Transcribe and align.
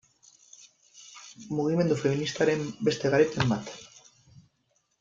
Mugimendu 1.59 1.99
feministaren 2.01 2.65
beste 2.89 3.13
garaipen 3.17 3.55
bat. 3.55 3.73